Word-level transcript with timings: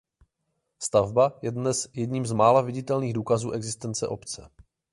Stavba 0.79 1.39
je 1.41 1.51
dnes 1.51 1.87
jedním 1.93 2.25
z 2.25 2.31
mála 2.31 2.61
viditelných 2.61 3.13
důkazů 3.13 3.51
existence 3.51 4.07
obce. 4.07 4.49